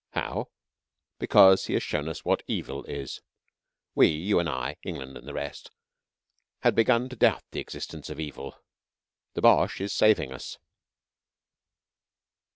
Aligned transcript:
"How?" 0.13 0.47
"Because 1.19 1.65
he 1.65 1.73
has 1.75 1.83
shown 1.83 2.09
us 2.09 2.25
what 2.25 2.41
Evil 2.47 2.83
is. 2.85 3.21
We 3.93 4.07
you 4.07 4.39
and 4.39 4.49
I, 4.49 4.77
England 4.81 5.15
and 5.15 5.27
the 5.27 5.33
rest 5.35 5.69
had 6.61 6.73
begun 6.73 7.07
to 7.09 7.15
doubt 7.15 7.43
the 7.51 7.59
existence 7.59 8.09
of 8.09 8.19
Evil. 8.19 8.55
The 9.35 9.43
Boche 9.43 9.79
is 9.79 9.93
saving 9.93 10.33
us." 10.33 10.57